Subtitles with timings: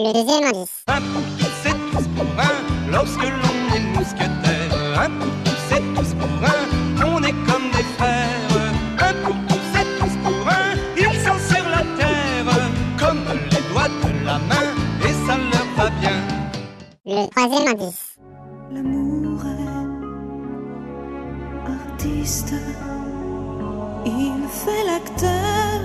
[0.00, 0.84] Le deuxième indice.
[0.86, 2.56] Un pour tous et tous pour un,
[2.92, 4.70] lorsque l'on est mousquetaire.
[4.96, 6.62] Un pour tous et tous pour un,
[7.04, 8.54] on est comme des frères.
[9.00, 12.46] Un pour tous et tous pour un, ils sont sur la terre,
[12.96, 14.68] comme les doigts de la main,
[15.00, 16.18] et ça leur va bien.
[17.04, 18.04] Le troisième indice.
[18.70, 19.66] L'amour est
[21.72, 22.54] artiste.
[24.06, 25.80] Il fait l'acteur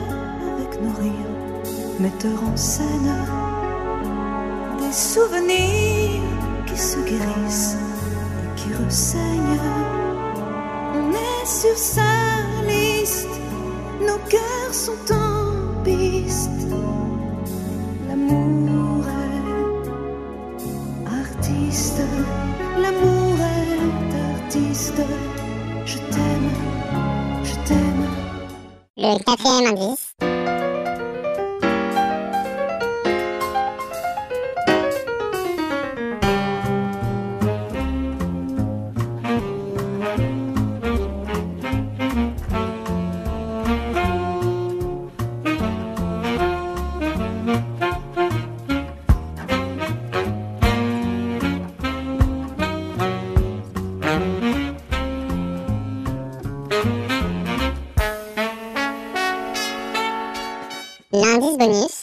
[0.56, 1.36] avec nos rires,
[2.00, 3.12] metteur en scène
[4.94, 6.22] souvenirs
[6.68, 7.78] qui se guérissent
[8.44, 9.60] et qui renseignent.
[10.96, 12.02] On est sur sa
[12.68, 13.28] liste,
[14.00, 16.50] nos cœurs sont en piste.
[18.08, 19.90] L'amour est
[21.10, 22.02] artiste,
[22.78, 25.02] l'amour est artiste.
[25.86, 26.52] Je t'aime,
[27.44, 28.08] je t'aime.
[28.96, 30.43] Le quatrième indice.
[61.12, 62.03] L'indice bonus.